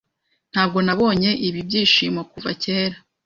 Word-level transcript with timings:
Ntabwo 0.51 0.79
nabonye 0.85 1.29
ibi 1.47 1.59
byishimo 1.67 2.21
kuva 2.31 2.51
kera. 2.63 2.97